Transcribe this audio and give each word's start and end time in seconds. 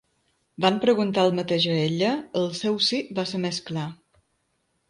Van 0.63 0.79
preguntar 0.85 1.25
el 1.29 1.35
mateix 1.41 1.67
a 1.73 1.75
ella, 1.81 2.15
el 2.41 2.49
seu 2.63 2.81
sí 2.89 3.03
va 3.21 3.27
ser 3.33 3.45
més 3.47 3.61
clar. 3.69 3.89